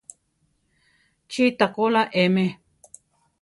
[1.31, 2.45] Chí takóla eme.